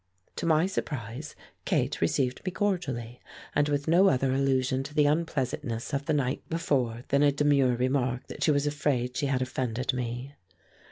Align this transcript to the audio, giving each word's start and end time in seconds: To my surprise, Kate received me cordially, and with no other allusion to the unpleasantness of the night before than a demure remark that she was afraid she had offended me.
To 0.37 0.47
my 0.47 0.65
surprise, 0.65 1.35
Kate 1.63 2.01
received 2.01 2.43
me 2.43 2.49
cordially, 2.51 3.21
and 3.53 3.69
with 3.69 3.87
no 3.87 4.07
other 4.09 4.33
allusion 4.33 4.81
to 4.81 4.95
the 4.95 5.05
unpleasantness 5.05 5.93
of 5.93 6.07
the 6.07 6.13
night 6.13 6.41
before 6.49 7.03
than 7.09 7.21
a 7.21 7.31
demure 7.31 7.75
remark 7.75 8.25
that 8.25 8.43
she 8.43 8.49
was 8.49 8.65
afraid 8.65 9.15
she 9.15 9.27
had 9.27 9.43
offended 9.43 9.93
me. 9.93 10.33